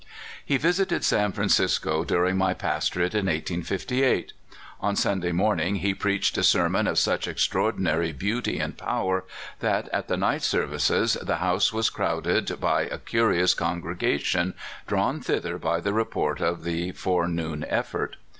[0.43, 4.33] He visited San Francisco during my pastorate in 1858.
[4.79, 9.25] On Sunday morning he preached a ser mon of such extraordinary beauty and power
[9.59, 14.55] that at the night service the house was crowded by a curious congregation,
[14.87, 18.15] drawn thither by the report of the forenoon effort.